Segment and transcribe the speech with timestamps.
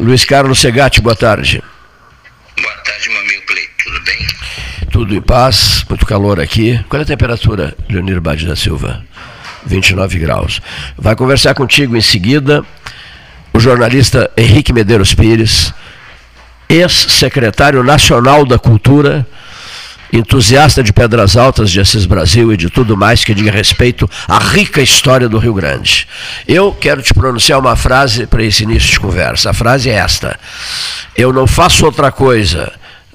[0.00, 1.62] Luiz Carlos Segatti, boa tarde.
[2.58, 3.42] Boa tarde, meu amigo
[3.84, 4.26] tudo bem?
[4.90, 6.82] Tudo em paz, muito calor aqui.
[6.88, 9.04] Qual é a temperatura, Leonir Bade da Silva?
[9.66, 10.62] 29 graus.
[10.96, 12.64] Vai conversar contigo em seguida
[13.52, 15.74] o jornalista Henrique Medeiros Pires,
[16.66, 19.26] ex-secretário nacional da Cultura,
[20.12, 24.38] entusiasta de Pedras Altas, de Assis Brasil e de tudo mais que diga respeito à
[24.38, 26.06] rica história do Rio Grande.
[26.46, 29.50] Eu quero te pronunciar uma frase para esse início de conversa.
[29.50, 30.38] A frase é esta:
[31.16, 32.72] Eu não faço outra coisa.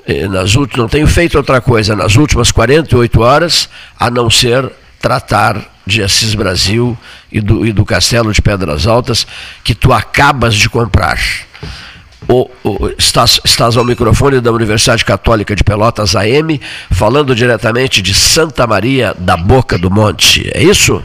[0.08, 3.67] Eh, nas últimas, não tenho feito outra coisa nas últimas 48 horas
[4.00, 6.98] a não ser tratar de Assis Brasil
[7.31, 9.25] e do, e do Castelo de Pedras Altas
[9.64, 11.20] que tu acabas de comprar
[12.27, 16.59] o, o, estás, estás ao microfone da Universidade Católica de Pelotas AM,
[16.91, 20.49] falando diretamente de Santa Maria da Boca do Monte.
[20.53, 21.03] É isso?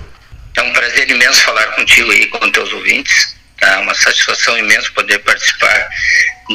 [0.57, 3.37] É um prazer imenso falar contigo aí, com teus ouvintes.
[3.61, 5.89] É uma satisfação imensa poder participar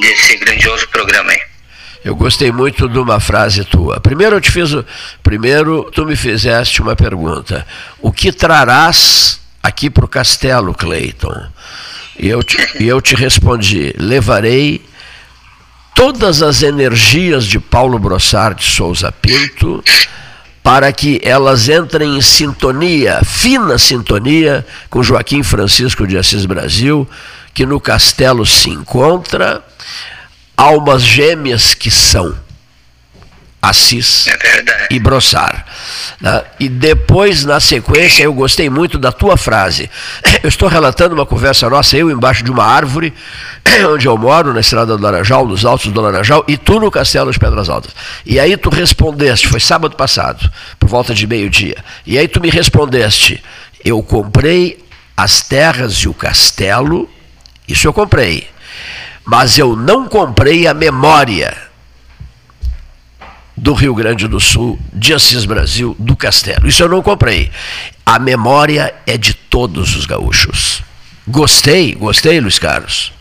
[0.01, 1.41] desse grandioso programa aí.
[2.03, 3.99] Eu gostei muito de uma frase tua.
[3.99, 4.69] Primeiro eu te fiz,
[5.23, 7.65] primeiro tu me fizeste uma pergunta.
[7.99, 11.47] O que trarás aqui para o castelo, Clayton?
[12.17, 14.83] E eu te, e eu te respondi: levarei
[15.93, 19.83] todas as energias de Paulo Brossard de Souza Pinto
[20.63, 27.07] para que elas entrem em sintonia, fina sintonia, com Joaquim Francisco de Assis Brasil,
[27.53, 29.63] que no castelo se encontra.
[30.57, 32.35] Almas gêmeas que são
[33.65, 35.65] Assis é e Brossar.
[36.21, 36.43] Né?
[36.59, 39.89] E depois, na sequência, eu gostei muito da tua frase.
[40.43, 43.13] Eu estou relatando uma conversa nossa, eu embaixo de uma árvore,
[43.91, 47.31] onde eu moro, na estrada do Laranjal, nos altos do Laranjal, e tu no Castelo
[47.31, 47.91] de Pedras Altas.
[48.25, 50.49] E aí tu respondeste, foi sábado passado,
[50.79, 51.77] por volta de meio-dia.
[52.05, 53.43] E aí tu me respondeste,
[53.83, 54.83] eu comprei
[55.17, 57.09] as terras e o castelo,
[57.67, 58.47] isso eu comprei.
[59.25, 61.64] Mas eu não comprei a memória
[63.57, 66.67] do Rio Grande do Sul, de Assis Brasil, do Castelo.
[66.67, 67.51] Isso eu não comprei.
[68.05, 70.81] A memória é de todos os gaúchos.
[71.27, 73.11] Gostei, gostei, Luiz Carlos.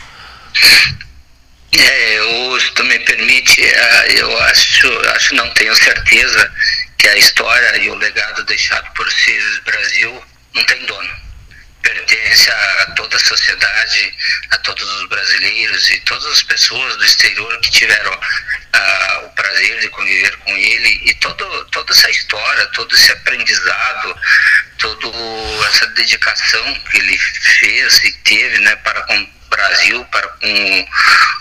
[1.73, 6.51] É, eu, se tu me permite, é, eu acho, acho não tenho certeza
[6.99, 10.23] que a história e o legado deixado por Assis Brasil
[10.55, 11.25] não tem dono
[11.85, 14.15] pertence a toda a sociedade,
[14.51, 19.89] a todos os brasileiros e todas as pessoas do exterior que tiveram uh, prazer de
[19.91, 24.17] conviver com ele e todo, toda essa história, todo esse aprendizado,
[24.79, 25.09] toda
[25.69, 30.89] essa dedicação que ele fez e teve né, para com o Brasil, para com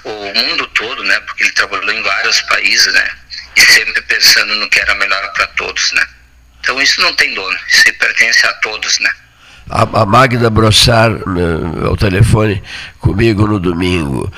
[0.03, 3.09] o mundo todo, né, porque ele trabalhou em vários países, né,
[3.55, 6.05] e sempre pensando no que era melhor para todos, né.
[6.59, 9.13] Então isso não tem dono, isso pertence a todos, né
[9.69, 12.61] a, Magda Brossar eh, ao telefone
[12.99, 14.31] comigo no domingo.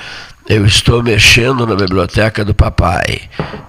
[0.48, 3.22] Eu estou mexendo na biblioteca do papai.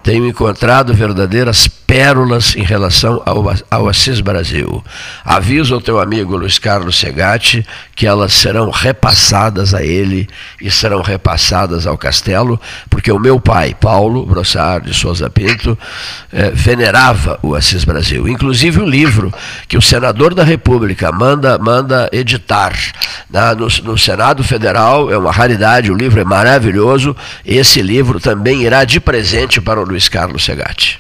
[0.04, 4.84] Tenho encontrado verdadeiras pérolas em relação ao, ao Assis Brasil.
[5.26, 7.66] Aviso ao teu amigo Luiz Carlos Segatti
[7.96, 10.30] que elas serão repassadas a ele
[10.62, 12.62] e serão repassadas ao castelo,
[12.92, 15.76] porque o meu pai, Paulo Brossard de Souza Pinto,
[16.32, 18.28] eh, venerava o Assis Brasil.
[18.28, 19.34] Inclusive o livro
[19.68, 22.74] que o senador da República manda, manda editar
[23.58, 26.67] no, no Senado Federal, é uma raridade, o livro é maravilhoso.
[27.46, 31.00] Esse livro também irá de presente para o Luiz Carlos Segatti.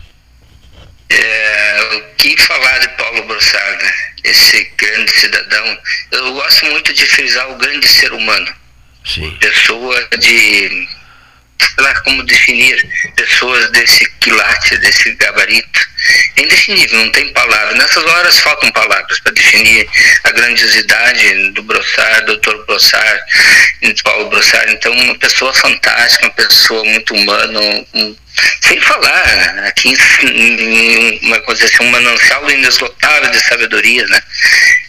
[1.10, 3.92] É, o que falar de Paulo Brossard, né?
[4.24, 5.78] esse grande cidadão?
[6.12, 8.54] Eu gosto muito de frisar o grande ser humano.
[9.06, 9.32] Sim.
[9.40, 10.88] Pessoa de.
[11.76, 15.88] Sei lá como definir pessoas desse quilate, desse gabarito.
[16.38, 17.78] É indefinível, não tem palavras.
[17.78, 19.88] Nessas horas faltam palavras para definir
[20.24, 23.22] a grandiosidade do Brossard, doutor Brossard,
[24.04, 24.72] Paulo Brossard.
[24.72, 27.60] Então, uma pessoa fantástica, uma pessoa muito humana,
[27.94, 28.16] um,
[28.62, 34.22] sem falar aqui em uma coisa assim, um manancial inesgotável de sabedoria, né?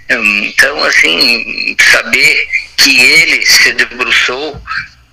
[0.08, 4.62] Então, assim, saber que ele se debruçou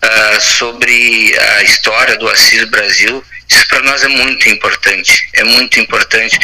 [0.05, 5.79] uh, sobre a história do Assis Brasil, isso para nós é muito importante, é muito
[5.79, 6.37] importante,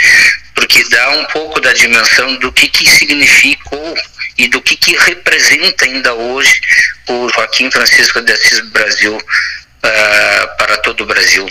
[0.55, 3.95] porque dá um pouco da dimensão do que, que significou
[4.37, 6.59] e do que, que representa ainda hoje
[7.07, 11.47] o Joaquim Francisco de Assis Brasil uh, para todo o Brasil.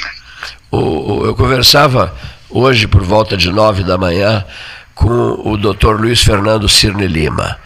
[0.71, 2.17] O, o, eu conversava
[2.49, 4.45] hoje por volta de nove da manhã
[4.95, 6.01] com o Dr.
[6.01, 7.59] Luiz Fernando Cirne Lima,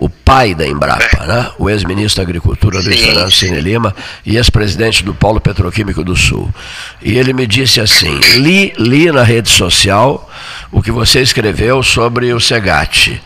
[0.00, 1.50] o pai da Embrapa, né?
[1.58, 3.94] o ex-ministro da Agricultura Luiz Fernando Cirne Lima
[4.24, 6.48] e ex-presidente do Polo Petroquímico do Sul.
[7.02, 10.28] E ele me disse assim: li, li na rede social
[10.72, 13.20] o que você escreveu sobre o Segate.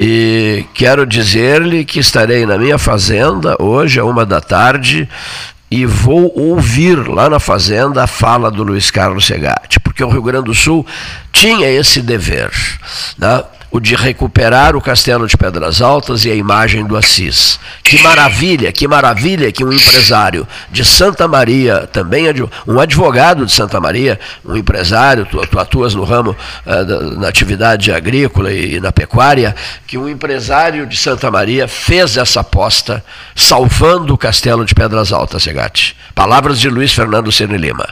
[0.00, 5.06] E quero dizer-lhe que estarei na minha fazenda hoje, a uma da tarde,
[5.70, 10.22] e vou ouvir lá na fazenda a fala do Luiz Carlos Segatti, porque o Rio
[10.22, 10.86] Grande do Sul
[11.32, 12.50] tinha esse dever.
[13.18, 13.42] Né?
[13.70, 17.58] O de recuperar o Castelo de Pedras Altas e a imagem do Assis.
[17.82, 22.26] Que maravilha, que maravilha que um empresário de Santa Maria, também
[22.66, 27.92] um advogado de Santa Maria, um empresário, tu, tu atuas no ramo uh, na atividade
[27.92, 29.54] agrícola e, na pecuária,
[29.86, 33.04] que um empresário de Santa Maria fez essa aposta
[33.34, 35.96] salvando o Castelo de Pedras Altas, Segatti.
[36.14, 37.86] Palavras de Luiz Fernando Ceni Lima.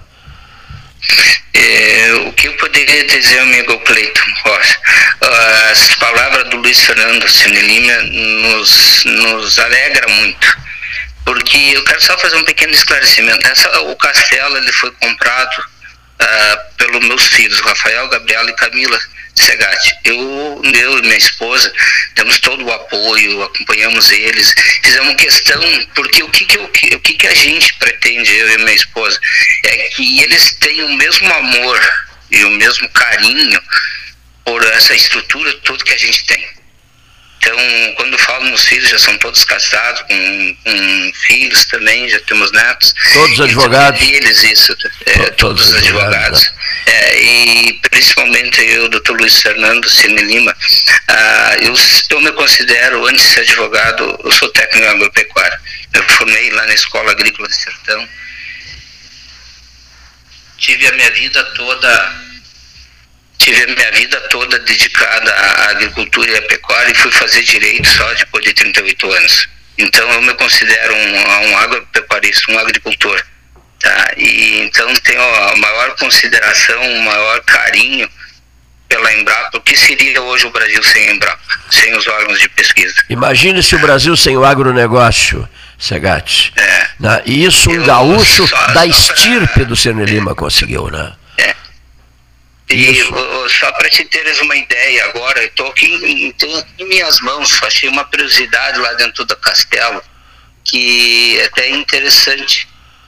[1.53, 4.25] É, o que eu poderia dizer, amigo Cleiton?
[5.75, 10.57] As palavras do Luiz Fernando Cine Lima nos, nos alegra muito,
[11.25, 13.45] porque eu quero só fazer um pequeno esclarecimento.
[13.45, 18.97] Essa, o castelo ele foi comprado uh, pelos meus filhos, Rafael, Gabriela e Camila
[19.35, 19.97] Segatti.
[20.05, 21.73] Eu, eu e minha esposa
[22.15, 25.61] temos todo o apoio, acompanhamos eles, fizemos questão,
[25.97, 29.19] porque o que, que, que, o que, que a gente pretende, eu e minha esposa,
[29.65, 33.61] é que eles tenham o mesmo amor e o mesmo carinho
[34.45, 36.55] por essa estrutura toda que a gente tem.
[37.45, 42.51] Então, quando falo nos filhos, já são todos casados, com, com filhos também, já temos
[42.53, 42.95] netos.
[43.13, 44.01] Todos advogados?
[44.01, 44.75] Eles, isso,
[45.05, 46.41] é, todos, todos advogados.
[46.41, 46.55] Né?
[46.87, 50.57] É, e principalmente eu, doutor Luiz Fernando Cine Lima,
[51.09, 51.75] ah, eu,
[52.11, 55.61] eu me considero, antes de ser advogado, eu sou técnico em agropecuária.
[55.93, 58.09] Eu formei lá na Escola Agrícola de Sertão.
[60.57, 62.25] Tive a minha vida toda
[63.45, 67.87] tive a minha vida toda dedicada à agricultura e à pecuária e fui fazer direito
[67.87, 69.49] só depois de 38 anos.
[69.77, 73.23] Então eu me considero um, um agropecuarista, um agricultor.
[73.81, 74.13] Tá?
[74.17, 78.09] E então tenho a maior consideração, o maior carinho
[78.89, 79.59] pela Embrapa.
[79.59, 82.95] O que seria hoje o Brasil sem a Embrapa, sem os órgãos de pesquisa?
[83.11, 85.47] Imagine se o Brasil sem o agronegócio.
[85.79, 86.51] Segatti.
[86.57, 86.89] É.
[86.99, 87.23] Né?
[87.27, 91.13] E isso um gaúcho só, da estirpe do Cine Lima conseguiu, né?
[92.69, 92.95] E
[93.59, 96.35] só para te teres uma ideia agora, eu estou aqui em,
[96.79, 100.03] em, minhas mãos, achei uma curiosidade lá dentro do castelo,
[100.65, 102.67] que é até interessante.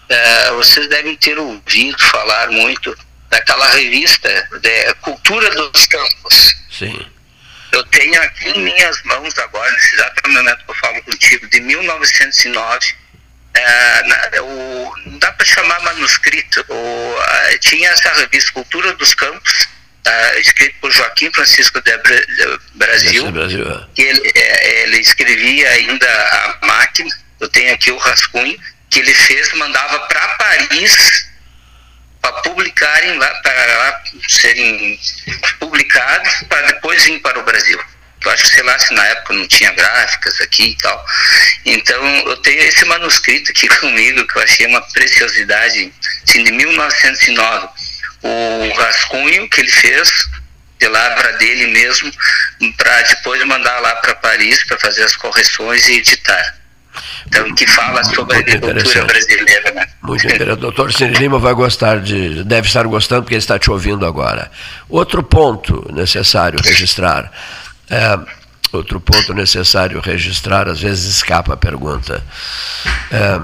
[0.09, 2.97] É, vocês devem ter ouvido falar muito
[3.31, 6.55] daquela revista de Cultura dos Campos.
[6.71, 7.07] Sim.
[7.73, 11.61] Eu tenho aqui em minhas mãos agora, nesse exato momento que eu falo contigo, de
[11.61, 13.06] 1909 é,
[14.03, 16.65] na, o, não dá para chamar manuscrito.
[16.69, 19.69] O, a, tinha essa revista Cultura dos Campos,
[20.03, 21.97] tá, escrito por Joaquim Francisco de,
[22.75, 23.31] Brasil.
[23.31, 23.73] Brasil.
[23.73, 23.87] É.
[23.95, 27.11] Que ele, é, ele escrevia ainda a máquina.
[27.41, 28.59] Eu tenho aqui o rascunho
[28.91, 31.27] que ele fez, mandava para Paris
[32.23, 34.99] para publicarem lá, para serem
[35.61, 37.81] publicados, para depois vir para o Brasil
[38.31, 41.05] acho que sei lá se na época não tinha gráficas aqui e tal.
[41.65, 45.93] Então eu tenho esse manuscrito aqui comigo que eu achei uma preciosidade,
[46.27, 47.69] assim, de 1909.
[48.23, 50.11] O rascunho que ele fez
[50.79, 52.11] de lavra dele mesmo,
[52.77, 56.57] para depois mandar lá para Paris para fazer as correções e editar.
[57.27, 59.73] Então, que fala sobre Muito a agricultura brasileira.
[59.73, 59.87] Né?
[60.03, 60.61] Muito interessante.
[60.61, 64.51] Doutor Cine Lima vai gostar de, deve estar gostando porque ele está te ouvindo agora.
[64.89, 67.31] Outro ponto necessário registrar
[67.91, 68.19] é,
[68.73, 72.23] outro ponto necessário registrar, às vezes escapa a pergunta.
[73.11, 73.41] É,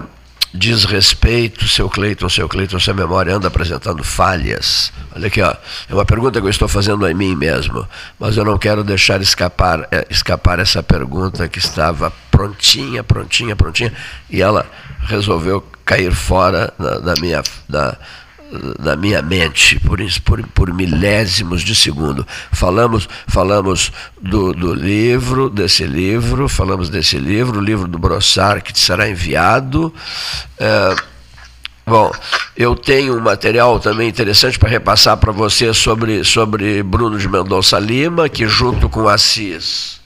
[0.55, 4.93] diz respeito, seu Cleiton, seu Cleiton, sua memória anda apresentando falhas.
[5.15, 5.55] Olha aqui, ó,
[5.89, 7.87] é uma pergunta que eu estou fazendo a mim mesmo,
[8.19, 13.93] mas eu não quero deixar escapar, é, escapar essa pergunta que estava prontinha, prontinha, prontinha,
[14.29, 14.67] e ela
[15.07, 17.43] resolveu cair fora da, da minha.
[17.69, 17.97] Da,
[18.79, 22.27] na minha mente por, por, por milésimos de segundo.
[22.53, 28.73] Falamos, falamos do, do livro, desse livro, falamos desse livro, o livro do Brossard que
[28.73, 29.93] te será enviado.
[30.59, 30.95] É,
[31.87, 32.13] bom,
[32.57, 37.79] eu tenho um material também interessante para repassar para você sobre, sobre Bruno de Mendonça
[37.79, 40.02] Lima, que junto com Assis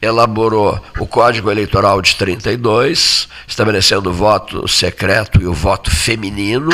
[0.00, 6.70] elaborou o Código Eleitoral de 32, estabelecendo o voto secreto e o voto feminino,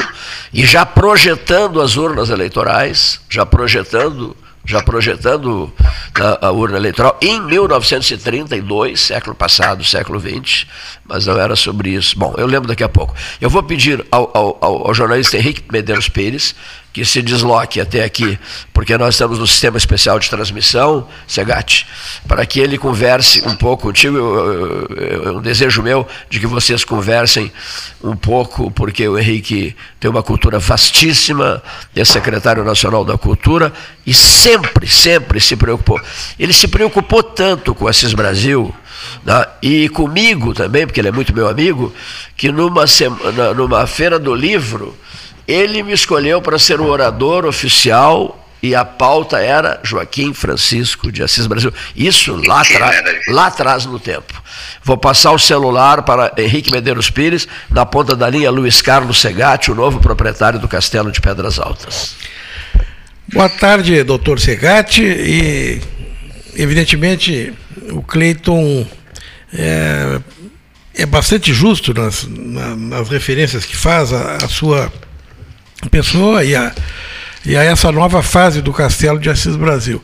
[0.53, 5.73] e já projetando as urnas eleitorais, já projetando, já projetando
[6.15, 10.67] a, a urna eleitoral em 1932, século passado, século XX,
[11.05, 12.17] mas não era sobre isso.
[12.17, 13.15] Bom, eu lembro daqui a pouco.
[13.41, 16.55] Eu vou pedir ao, ao, ao jornalista Henrique Medeiros Pires
[16.97, 18.39] que se desloque até aqui,
[18.73, 21.87] porque nós estamos no sistema especial de transmissão, Segatti,
[22.27, 24.17] para que ele converse um pouco contigo.
[24.97, 27.53] É um desejo meu de que vocês conversem
[28.03, 31.63] um pouco, porque o Henrique tem uma cultura vastíssima,
[31.95, 33.75] é secretário nacional da cultura
[34.07, 36.01] e sempre, sempre se preocupou.
[36.39, 38.75] Ele se preocupou tanto com Assis Brasil
[39.23, 39.47] né?
[39.61, 41.93] e comigo também, porque ele é muito meu amigo,
[42.39, 44.97] que numa, semana, numa feira do livro,
[45.47, 51.23] ele me escolheu para ser o orador oficial e a pauta era Joaquim Francisco de
[51.23, 51.73] Assis Brasil.
[51.95, 52.63] Isso lá,
[53.29, 54.43] lá atrás no tempo.
[54.83, 59.71] Vou passar o celular para Henrique Medeiros Pires, na ponta da linha Luiz Carlos Segatti,
[59.71, 62.17] o novo proprietário do Castelo de Pedras Altas.
[63.33, 65.03] Boa tarde, doutor Segatti.
[65.03, 65.81] E,
[66.55, 67.53] evidentemente,
[67.91, 68.87] o Cleiton
[69.53, 70.21] é,
[70.95, 74.93] é, bastante justo nas, nas referências que faz à, à sua
[75.91, 76.73] pessoa e a
[77.47, 80.03] e a essa nova fase do Castelo de Assis Brasil.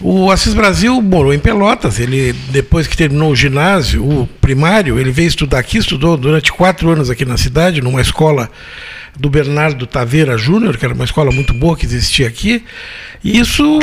[0.00, 5.12] O Assis Brasil morou em Pelotas, ele depois que terminou o ginásio, o primário, ele
[5.12, 8.50] veio estudar aqui, estudou durante quatro anos aqui na cidade, numa escola
[9.16, 12.64] do Bernardo Taveira Júnior, que era uma escola muito boa que existia aqui.
[13.22, 13.78] E isso,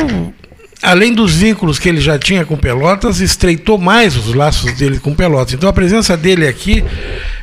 [0.82, 5.14] além dos vínculos que ele já tinha com Pelotas, estreitou mais os laços dele com
[5.14, 5.54] Pelotas.
[5.54, 6.84] Então a presença dele aqui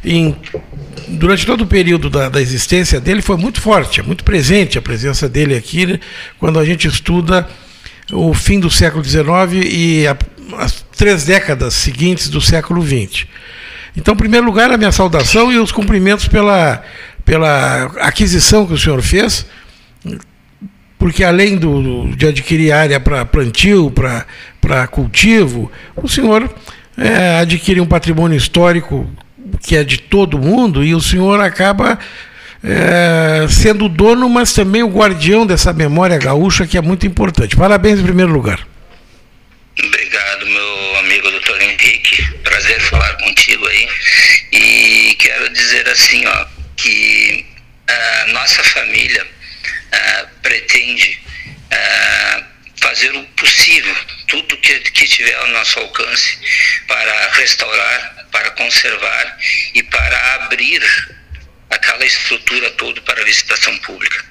[0.05, 0.35] em
[1.07, 5.27] durante todo o período da, da, existência dele foi muito forte, muito presente a presença
[5.29, 5.99] dele aqui, né,
[6.39, 7.47] quando a gente estuda
[8.11, 10.17] o fim do século XIX e a,
[10.59, 13.25] as três décadas seguintes do século XX.
[13.95, 16.83] Então, em primeiro lugar, a minha saudação e os cumprimentos pela,
[17.25, 19.45] pela aquisição que o senhor fez,
[20.99, 26.49] porque além do, de adquirir área para plantio, para cultivo, o senhor
[26.97, 29.09] é, adquire um patrimônio histórico
[29.61, 31.99] que é de todo mundo, e o senhor acaba
[32.63, 37.55] é, sendo o dono, mas também o guardião dessa memória gaúcha, que é muito importante.
[37.55, 38.67] Parabéns em primeiro lugar.
[39.79, 42.23] Obrigado, meu amigo doutor Henrique.
[42.43, 43.87] Prazer falar contigo aí.
[44.51, 47.45] E quero dizer assim, ó, que
[47.87, 49.25] a nossa família
[50.41, 51.19] pretende
[52.81, 53.95] fazer o possível,
[54.27, 56.37] tudo que, que tiver ao nosso alcance
[56.87, 59.37] para restaurar para conservar
[59.73, 60.81] e para abrir
[61.71, 64.23] aquela estrutura toda para visitação pública.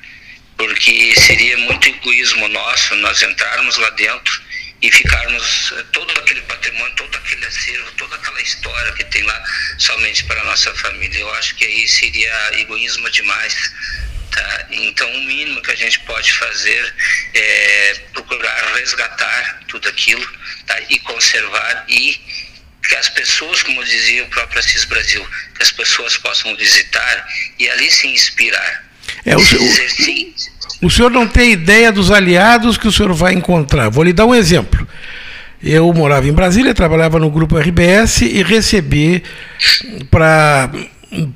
[0.57, 4.43] Porque seria muito egoísmo nosso nós entrarmos lá dentro
[4.81, 9.45] e ficarmos eh, todo aquele patrimônio, todo aquele acervo, toda aquela história que tem lá
[9.79, 11.19] somente para a nossa família.
[11.19, 13.73] Eu acho que aí seria egoísmo demais.
[14.31, 14.67] Tá?
[14.71, 16.95] Então, o mínimo que a gente pode fazer
[17.35, 20.27] é procurar resgatar tudo aquilo
[20.67, 20.81] tá?
[20.91, 22.21] e conservar e
[22.89, 25.25] que as pessoas, como dizia o próprio Assis Brasil,
[25.55, 27.27] que as pessoas possam visitar
[27.59, 28.85] e ali se inspirar.
[29.25, 33.89] É, o, o, o senhor não tem ideia dos aliados que o senhor vai encontrar.
[33.89, 34.87] Vou lhe dar um exemplo.
[35.63, 39.23] Eu morava em Brasília, trabalhava no grupo RBS e recebi
[40.11, 40.71] para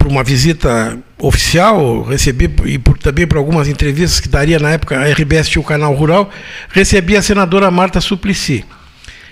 [0.04, 5.11] uma visita oficial, recebi e por, também para algumas entrevistas que daria na época, a
[5.11, 6.30] RBS tinha o canal rural,
[6.69, 8.64] recebi a senadora Marta Suplicy.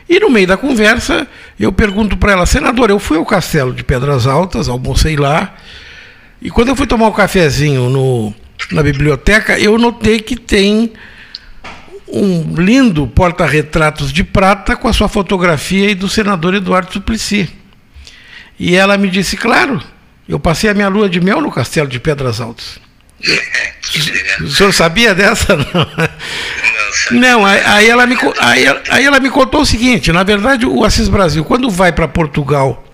[0.08, 1.26] E no meio da conversa,
[1.60, 5.54] eu pergunto para ela, senadora, eu fui ao castelo de Pedras Altas, almocei lá,
[6.40, 8.32] e quando eu fui tomar um cafezinho no,
[8.72, 10.92] na biblioteca, eu notei que tem
[12.06, 17.50] um lindo porta-retratos de prata com a sua fotografia e do senador Eduardo Suplicy.
[18.58, 19.82] E ela me disse, claro,
[20.28, 22.80] eu passei a minha lua de mel no castelo de Pedras Altas.
[24.40, 25.56] O senhor sabia dessa?
[25.56, 25.64] Não,
[27.10, 30.84] não aí, aí, ela me, aí, aí ela me contou o seguinte: na verdade, o
[30.84, 32.84] Assis Brasil, quando vai para Portugal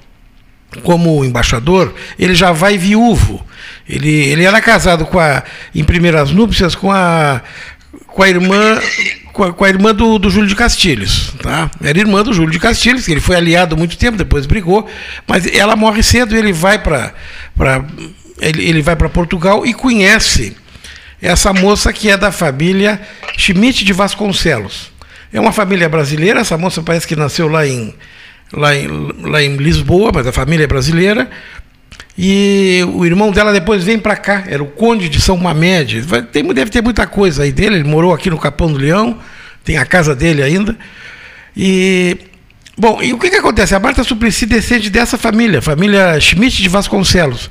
[0.82, 3.44] como embaixador, ele já vai viúvo.
[3.88, 5.42] Ele, ele era casado com a,
[5.74, 7.42] em primeiras núpcias com a,
[8.06, 8.80] com a irmã
[9.32, 11.70] com a, com a irmã do, do, Júlio de Castilhos, tá?
[11.82, 14.88] Era irmã do Júlio de Castilhos, que ele foi aliado muito tempo, depois brigou,
[15.26, 17.12] mas ela morre cedo ele vai para
[18.40, 20.56] ele, ele vai para Portugal e conhece
[21.24, 23.00] essa moça que é da família
[23.36, 24.92] Schmidt de Vasconcelos.
[25.32, 27.94] É uma família brasileira, essa moça parece que nasceu lá em,
[28.52, 28.88] lá em,
[29.22, 31.28] lá em Lisboa, mas a família é brasileira.
[32.16, 36.04] E o irmão dela depois vem para cá, era o Conde de São Mamede.
[36.30, 39.18] Tem, deve ter muita coisa aí dele, ele morou aqui no Capão do Leão,
[39.64, 40.76] tem a casa dele ainda.
[41.56, 42.18] E
[42.76, 43.72] Bom, e o que, que acontece?
[43.74, 47.48] A Marta Suplicy descende dessa família, família Schmidt de Vasconcelos.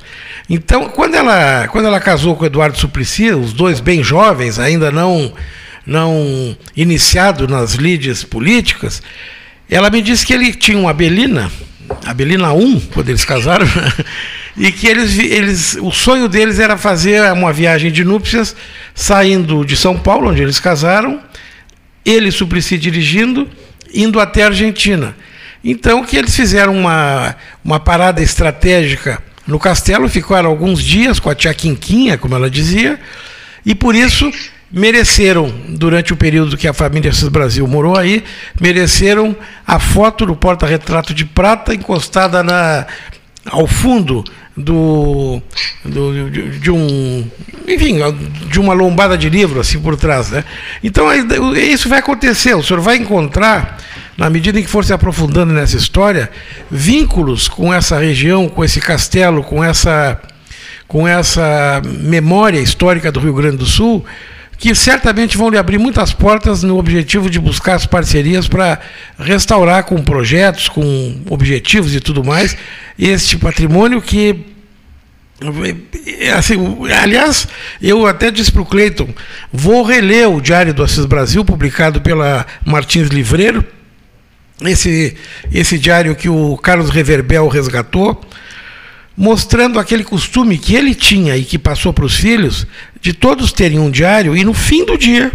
[0.50, 4.90] Então, quando ela, quando ela casou com o Eduardo Suplicy, os dois bem jovens, ainda
[4.90, 5.32] não,
[5.86, 9.02] não iniciado nas lides políticas,
[9.70, 11.50] ela me disse que ele tinha uma Belina,
[12.14, 13.66] Belina 1, quando eles casaram,
[14.58, 18.54] e que eles, eles, o sonho deles era fazer uma viagem de núpcias
[18.94, 21.18] saindo de São Paulo, onde eles casaram,
[22.04, 23.48] ele Suplicy dirigindo,
[23.94, 25.16] indo até a Argentina.
[25.62, 31.34] Então, que eles fizeram uma, uma parada estratégica no castelo, ficaram alguns dias com a
[31.34, 32.98] tia Quinquinha, como ela dizia,
[33.64, 34.30] e por isso
[34.70, 38.24] mereceram, durante o período que a família Assis Brasil morou aí,
[38.60, 39.36] mereceram
[39.66, 42.86] a foto do porta-retrato de prata encostada na,
[43.46, 44.24] ao fundo
[44.56, 45.40] do,
[45.84, 47.28] do de, de, um
[47.68, 47.98] enfim
[48.50, 50.44] de uma lombada de livro assim por trás né?
[50.82, 51.06] Então
[51.54, 53.78] isso vai acontecer o senhor vai encontrar
[54.16, 56.30] na medida em que for se aprofundando nessa história
[56.70, 60.20] vínculos com essa região com esse castelo com essa
[60.86, 64.04] com essa memória histórica do Rio Grande do Sul
[64.58, 68.80] que certamente vão lhe abrir muitas portas no objetivo de buscar as parcerias para
[69.18, 72.56] restaurar com projetos, com objetivos e tudo mais,
[72.98, 74.52] este patrimônio que.
[76.36, 76.56] Assim,
[77.02, 77.48] aliás,
[77.82, 79.08] eu até disse para o Cleiton,
[79.52, 83.64] vou reler o Diário do Assis Brasil, publicado pela Martins Livreiro,
[84.62, 85.16] esse,
[85.52, 88.24] esse diário que o Carlos Reverbel resgatou,
[89.16, 92.66] mostrando aquele costume que ele tinha e que passou para os filhos,
[93.00, 95.30] de todos terem um diário e no fim do dia,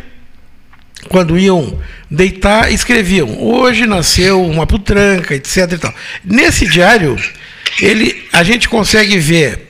[1.08, 5.72] quando iam deitar, escreviam: hoje nasceu uma putranca, etc.
[5.72, 5.94] E tal.
[6.24, 7.18] Nesse diário,
[7.82, 9.68] ele, a gente consegue ver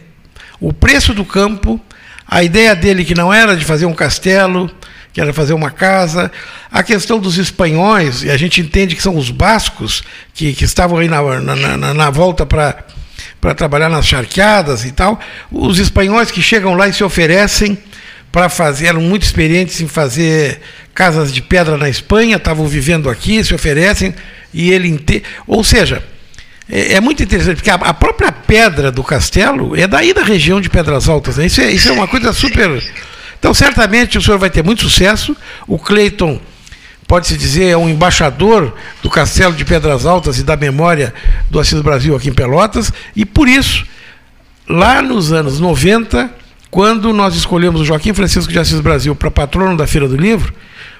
[0.60, 1.80] o preço do campo,
[2.28, 4.72] a ideia dele que não era de fazer um castelo,
[5.14, 6.32] que era fazer uma casa,
[6.72, 10.98] a questão dos espanhóis, e a gente entende que são os bascos que, que estavam
[10.98, 12.84] aí na, na, na, na volta para
[13.40, 15.20] para trabalhar nas charqueadas e tal.
[15.52, 17.78] Os espanhóis que chegam lá e se oferecem
[18.32, 20.62] para fazer, eram muito experientes em fazer
[20.94, 24.14] casas de pedra na Espanha, estavam vivendo aqui, se oferecem,
[24.54, 24.88] e ele.
[24.88, 25.24] Inte...
[25.48, 26.04] Ou seja,
[26.70, 30.62] é, é, muito interessante, porque a, a, própria pedra do castelo é daí da região
[30.62, 31.38] de Pedras Altas.
[31.38, 31.48] Né?
[31.48, 32.84] Isso, é, isso é uma coisa super.
[33.40, 35.36] Então, certamente o senhor vai ter muito sucesso.
[35.68, 36.40] O Cleiton
[37.10, 41.12] pode-se dizer, é um embaixador do Castelo de Pedras Altas e da memória
[41.50, 43.84] do Assis Brasil aqui em Pelotas, e por isso,
[44.68, 46.30] lá nos anos 90,
[46.70, 50.54] quando nós escolhemos o Joaquim Francisco de Assis Brasil para patrono da Feira do Livro,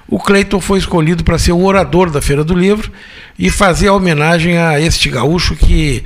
[0.08, 2.92] o Cleiton foi escolhido para ser o orador da Feira do Livro
[3.38, 6.04] e fazer a homenagem a este gaúcho que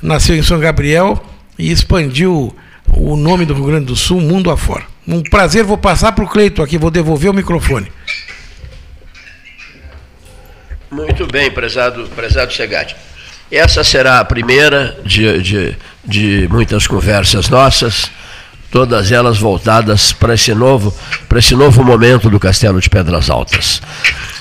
[0.00, 1.22] nasceu em São Gabriel
[1.58, 2.56] e expandiu
[2.88, 4.84] o nome do Rio Grande do Sul mundo afora.
[5.06, 7.92] Um prazer, vou passar para o Cleiton aqui, vou devolver o microfone.
[10.92, 12.94] Muito bem, prezado, prezado Segatti.
[13.50, 18.10] Essa será a primeira de, de, de muitas conversas nossas,
[18.70, 20.94] todas elas voltadas para esse novo,
[21.30, 23.80] para esse novo momento do Castelo de Pedras Altas.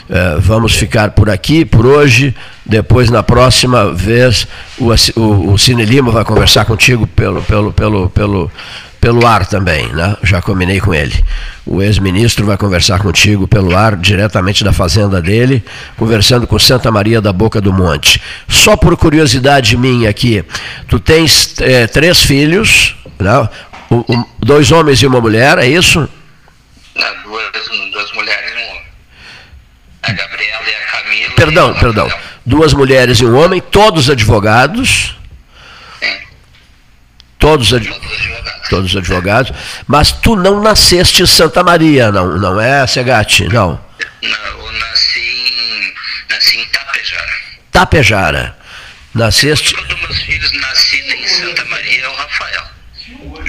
[0.10, 2.36] É, vamos ficar por aqui por hoje.
[2.66, 4.46] Depois, na próxima vez,
[4.78, 8.52] o, o, o Cine Lima vai conversar contigo pelo, pelo, pelo, pelo,
[9.02, 10.16] pelo ar também, né?
[10.22, 11.26] Já combinei com ele.
[11.66, 15.66] O ex-ministro vai conversar contigo pelo ar, diretamente da fazenda dele,
[15.98, 18.22] conversando com Santa Maria da Boca do Monte.
[18.48, 20.46] Só por curiosidade minha aqui,
[20.88, 23.50] tu tens é, três filhos, né?
[23.90, 26.08] O, o, dois homens e uma mulher, é isso?
[26.96, 27.52] Não, duas,
[27.92, 28.84] duas mulheres e um homem.
[30.04, 31.34] A Gabriela e a Camila.
[31.36, 32.12] Perdão, perdão.
[32.46, 35.16] Duas mulheres e um homem, todos advogados.
[37.42, 37.86] Todos, ad...
[37.86, 39.52] todos advogados todos advogados,
[39.86, 43.44] mas tu não nasceste em Santa Maria, não, não é, Segatti?
[43.50, 43.84] Não.
[44.24, 45.94] Não, eu nasci em,
[46.30, 47.34] nasci em Tapejara.
[47.70, 48.58] Tapejara.
[49.14, 49.76] Nasceste.
[49.76, 52.64] Um dos meus filhos nascido em Santa Maria é o Rafael.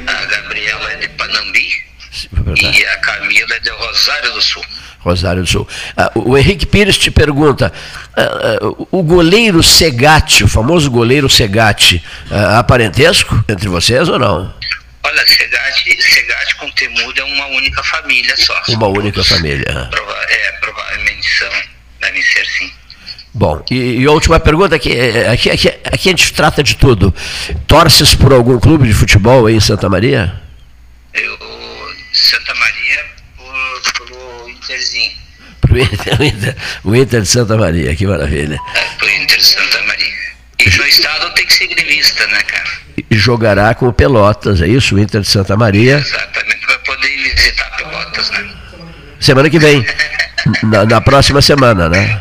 [0.09, 1.71] A Gabriela é de Panambi
[2.35, 4.65] é e a Camila é de Rosário do Sul.
[5.03, 5.69] Rosário do Sul.
[5.97, 7.73] Ah, o Henrique Pires te pergunta:
[8.17, 8.59] ah,
[8.91, 14.53] o goleiro Segatti, o famoso goleiro Segatti, há parentesco entre vocês ou não?
[15.05, 18.61] Olha, Segate, Segate com Temudo é uma única família só.
[18.69, 19.89] Uma única família.
[19.91, 21.51] Prova é, provavelmente são,
[22.01, 22.73] devem ser sim.
[23.35, 26.77] Bom, e, e a última pergunta, aqui, é, aqui, aqui, aqui a gente trata de
[26.77, 27.15] tudo.
[27.67, 30.41] Torces por algum clube de futebol aí em Santa Maria?
[31.15, 31.39] Eu,
[32.13, 33.05] Santa Maria,
[33.37, 35.13] por, pelo Interzinho.
[35.73, 38.59] Pro Inter, o, Inter, o Inter de Santa Maria, que maravilha.
[38.75, 40.13] É, pro Inter de Santa Maria.
[40.59, 42.83] E no estado tem que ser gremista, né, cara?
[43.11, 44.95] e jogará com o Pelotas, é isso?
[44.95, 45.99] O Inter de Santa Maria.
[45.99, 48.51] Exatamente, vai poder visitar Pelotas, né?
[49.21, 49.85] Semana que vem.
[50.65, 52.21] na, na próxima semana, né?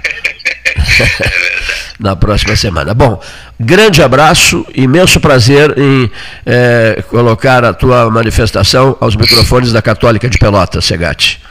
[1.99, 2.93] na próxima semana.
[2.93, 3.21] Bom,
[3.59, 6.09] grande abraço, imenso prazer em
[6.45, 11.41] é, colocar a tua manifestação aos microfones da Católica de Pelotas, Segatti.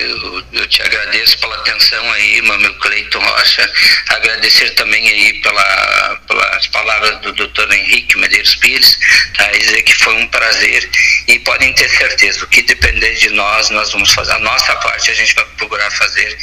[0.00, 0.35] Eu,
[0.66, 3.72] eu, te agradeço pela atenção aí, meu Cleiton Rocha.
[4.08, 7.72] Agradecer também aí pela, pelas palavras do Dr.
[7.72, 8.98] Henrique Medeiros Pires,
[9.36, 9.46] tá?
[9.52, 10.88] dizer que foi um prazer
[11.28, 14.32] e podem ter certeza, o que depender de nós, nós vamos fazer.
[14.32, 16.36] A nossa parte a gente vai procurar fazer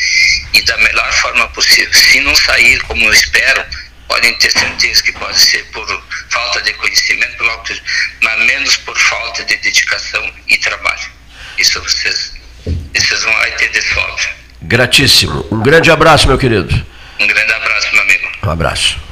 [0.54, 1.94] e da melhor forma possível.
[1.94, 3.66] Se não sair como eu espero,
[4.08, 5.86] podem ter certeza que pode ser por
[6.30, 7.44] falta de conhecimento,
[8.22, 11.12] mas menos por falta de dedicação e trabalho.
[11.58, 12.43] Isso vocês
[13.02, 14.28] vocês vão ter desfalque.
[14.62, 15.46] Gratíssimo.
[15.52, 16.74] Um grande abraço, meu querido.
[17.20, 18.28] Um grande abraço, meu amigo.
[18.44, 19.03] Um abraço.